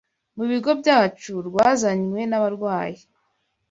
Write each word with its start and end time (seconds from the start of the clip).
mu 0.37 0.45
bigo 0.51 0.71
byacu 0.81 1.33
rwazanywe 1.47 2.21
n’abarwayi, 2.25 3.01